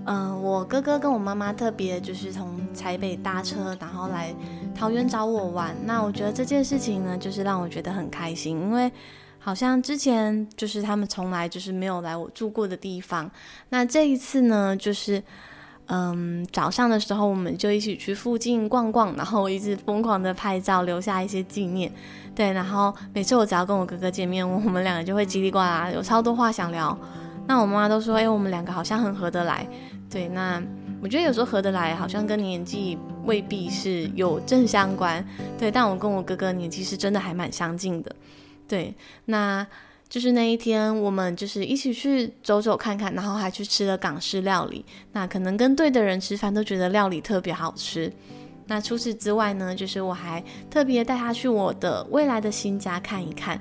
[0.09, 4.33] 嗯、我哥哥跟我妈妈特别就是从台北搭车，然后来
[4.77, 5.75] 桃园找我玩。
[5.85, 8.93] 那我觉得这件事情呢，就是让我觉得很开心，因为
[9.39, 13.31] 好像之前就是他们从来就是没有来我住过的地方。
[13.71, 15.23] 那这一次呢，就是
[15.87, 21.91] 嗯，早上的时候我们就一起去附近逛逛，然后我一直疯狂的拍照，留下一些纪念。
[22.35, 26.97] 对，然后每次我只要跟我哥哥见面，我们两个就会叽里呱啦，有超多话想聊。
[27.47, 29.67] 那我妈妈都说，哎，我们两个好像很合得来。
[30.11, 30.63] 对，那
[31.03, 35.25] 我觉得有时候合得来，好像跟年纪未必是有正相关。
[35.59, 38.15] 对，但我跟我哥哥年纪是真的还蛮相近的。
[38.67, 38.95] 对，
[39.27, 39.65] 那
[40.09, 44.85] 就是那一天，我们就是一起去走走看看，然后还去吃了港式料理。
[45.13, 48.13] 那可能跟对的人吃饭，都觉得料理特别好吃。
[48.69, 53.57] 那除此之外呢，就是我还特别带他去我的未来的新家看一看。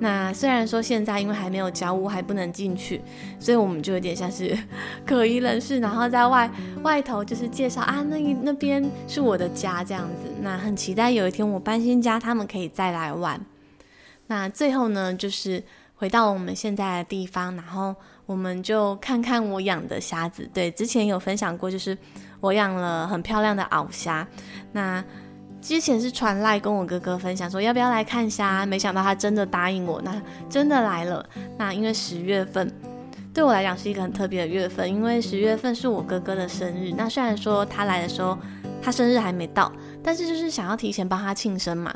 [0.00, 3.00] 那虽然说现在因为还没有交屋，还不能进去，
[3.38, 4.58] 所以我们就有点像是
[5.06, 6.50] 可疑人士，然后在外
[6.82, 10.28] 外头就是介绍啊，那那边是我的家这样子。
[10.40, 13.40] 那很期待有一天我搬新家，他们可以再来玩。
[14.26, 15.62] 那最后呢，就是
[15.94, 17.94] 回到我们现在的地方，然后
[18.26, 20.50] 我们就看看我养的虾子。
[20.52, 21.96] 对，之前有分享过，就是。
[22.40, 24.26] 我养了很漂亮的鳌虾，
[24.72, 25.02] 那
[25.60, 31.28] 之前是传赖跟我哥哥分享说要不要来看虾，没想到他真的答应我，那真的来了。
[31.56, 32.72] 那因为十月份
[33.34, 36.92] 对我来讲是一个很特别的月份，因为十月份是我哥哥的生日。
[36.96, 38.38] 那虽然说他来的时候
[38.80, 39.70] 他生日还没到，
[40.02, 41.92] 但是就是想要提前帮他庆生嘛。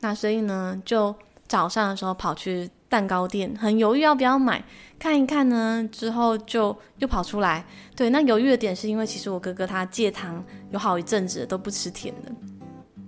[0.00, 1.14] 那所以呢，就
[1.46, 4.64] 早上的时候跑去蛋糕店，很犹豫要不要买，
[4.98, 7.64] 看一看呢，之后就又跑出来。
[7.94, 12.32] 对，那犹豫的点是因为其实我哥哥他戒糖有好一阵子都不吃甜的，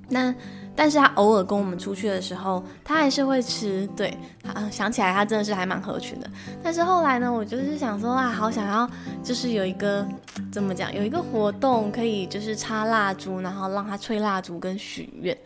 [0.09, 0.35] 那
[0.77, 3.87] 但是他偶尔跟我们出去的时候，他还是会吃。
[3.97, 6.31] 对，啊，想起来他真的是还蛮合群的。
[6.63, 8.89] 但是后来呢，我就是想说啊，好想要
[9.23, 10.07] 就是有一个
[10.51, 15.37] 怎么讲，有一个活动可以就是插蜡烛，然后让他吹蜡烛跟许愿。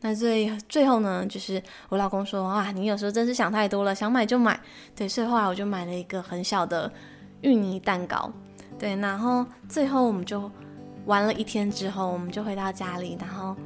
[0.00, 4.58] 那最最后呢，就是我老公说啊，你有时候真是想太多了，想买就买。
[4.94, 6.90] 对，所以后来我就买了一个很小的
[7.40, 8.30] 芋泥蛋糕。
[8.78, 10.48] 对，然后最后我们就
[11.06, 13.56] 玩了一天之后，我们就回到家里，然后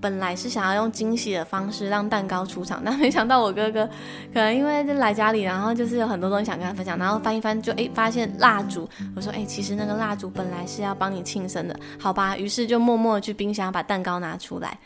[0.00, 3.86] 本来是想要用惊喜的方式让蛋糕出场，但没想到我哥哥
[4.34, 14.76] 可能因为来家里，然后就是有很多东西想跟他分享，然后翻一翻就诶发现蜡烛，我说诶其实那个蜡烛本来是要帮你庆生的，好吧，于是就默默去冰箱把蛋糕拿出来。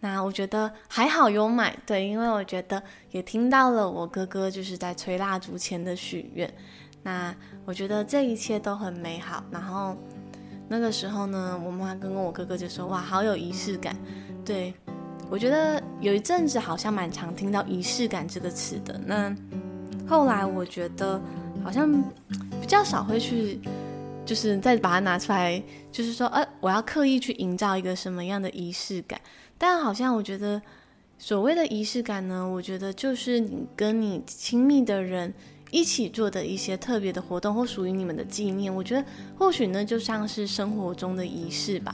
[0.00, 6.50] 那我觉得还好有买，对，因为我觉得也听到了我哥哥就是在吹蜡烛前的许愿。
[7.02, 7.34] 那
[7.66, 9.44] 我觉得这一切都很美好。
[9.50, 9.94] 然后
[10.68, 13.94] 那个时候呢，我妈跟我哥哥就说：“哇，好有仪式感。”
[14.42, 14.72] 对，
[15.28, 18.98] 我觉得有一阵子好像蛮常听到“仪式感”这个词的。
[19.04, 19.34] 那
[20.08, 21.20] 后来我觉得
[21.62, 22.02] 好像
[22.60, 23.60] 比较少会去，
[24.24, 29.20] 就是再把它拿出来，就是说，呃，我要刻意去营造一个什么样的仪式感。
[29.62, 30.60] 但好像我觉得，
[31.18, 35.30] 所谓的仪式感呢，我觉得就是你跟你亲密的人
[35.70, 38.74] 一起做的一些特别的活动，或属于你们的纪念。
[38.74, 39.04] 我觉得
[39.38, 41.92] 或许呢，就像是生活中的仪式吧。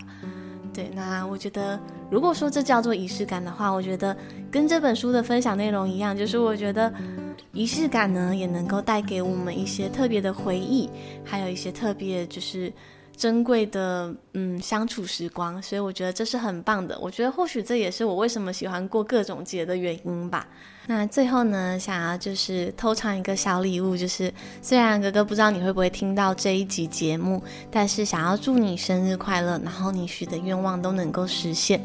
[0.72, 1.76] 对，那我觉得，
[2.08, 4.16] 如果说这叫做仪式感的话，我觉得
[4.48, 6.94] 跟这本书的分享内容一样，就是我觉得
[7.50, 10.88] 仪式感呢，也能够带给我们一些特别的回忆，
[11.24, 12.72] 还有一些特别就是。
[13.16, 16.98] 珍贵的嗯相处时光，所以我觉得这是很棒的。
[17.00, 20.46] 我觉得或许这也是我为什么喜欢过各种节的原因吧。
[20.86, 31.80] 那最后呢，想要就是偷藏一个小礼物，就是虽然哥哥不知道你会不会听到这一集节目，但是想要祝你生日快乐，然后你许的愿望都能够实现。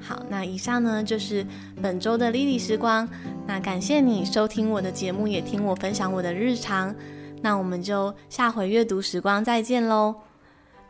[0.00, 1.46] 好，那以上呢就是
[1.80, 3.08] 本周的 Lily 时光。
[3.46, 6.94] 那感谢你收听我的节目，也听我分享我的日常。
[7.42, 10.14] 那我们就下回阅读时光再见喽，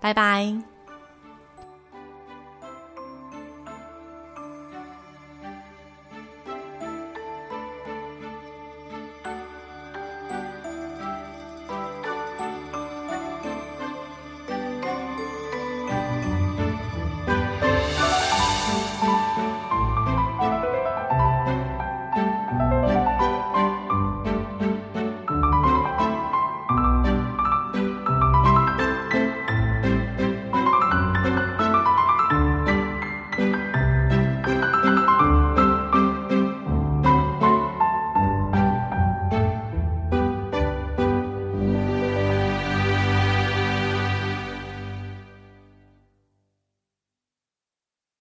[0.01, 0.72] 拜拜。